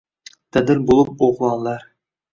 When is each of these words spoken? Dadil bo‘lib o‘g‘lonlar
Dadil 0.57 0.79
bo‘lib 0.89 1.23
o‘g‘lonlar 1.29 1.85